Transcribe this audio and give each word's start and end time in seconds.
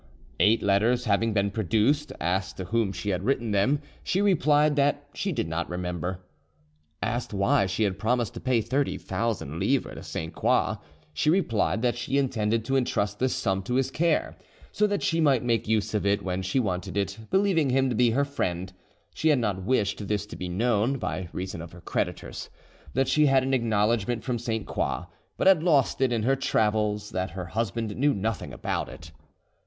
Eight 0.39 0.63
letters 0.63 1.05
having 1.05 1.31
been 1.31 1.51
produced, 1.51 2.11
asked 2.19 2.57
to 2.57 2.65
whom 2.65 2.91
she 2.91 3.11
had 3.11 3.21
written 3.23 3.51
them, 3.51 3.83
she 4.03 4.19
replied 4.19 4.75
that 4.75 5.07
she 5.13 5.31
did 5.31 5.47
not 5.47 5.69
remember. 5.69 6.23
Asked 7.03 7.35
why 7.35 7.67
she 7.67 7.83
had 7.83 7.99
promised 7.99 8.33
to 8.33 8.39
pay 8.39 8.61
30,000 8.61 9.59
livres 9.59 9.93
to 9.97 10.01
Sainte 10.01 10.33
Croix, 10.33 10.77
she 11.13 11.29
replied 11.29 11.83
that 11.83 11.95
she 11.99 12.17
intended 12.17 12.65
to 12.65 12.75
entrust 12.77 13.19
this 13.19 13.35
sum 13.35 13.61
to 13.61 13.75
his 13.75 13.91
care, 13.91 14.35
so 14.71 14.87
that 14.87 15.03
she 15.03 15.21
might 15.21 15.43
make 15.43 15.67
use 15.67 15.93
of 15.93 16.03
it 16.03 16.23
when 16.23 16.41
she 16.41 16.59
wanted 16.59 16.97
it, 16.97 17.19
believing 17.29 17.69
him 17.69 17.87
to 17.87 17.95
be 17.95 18.09
her 18.09 18.25
friend; 18.25 18.73
she 19.13 19.29
had 19.29 19.37
not 19.37 19.61
wished 19.61 20.07
this 20.07 20.25
to 20.25 20.35
be 20.35 20.49
known, 20.49 20.97
by 20.97 21.29
reason 21.31 21.61
of 21.61 21.73
her 21.73 21.81
creditors; 21.81 22.49
that 22.95 23.07
she 23.07 23.27
had 23.27 23.43
an 23.43 23.53
acknowledgment 23.53 24.23
from 24.23 24.39
Sainte 24.39 24.65
Croix, 24.65 25.03
but 25.37 25.45
had 25.45 25.61
lost 25.61 26.01
it 26.01 26.11
in 26.11 26.23
her 26.23 26.35
travels; 26.35 27.11
that 27.11 27.29
her 27.29 27.45
husband 27.45 27.95
knew 27.95 28.15
nothing 28.15 28.51
about 28.51 28.89
it. 28.89 29.11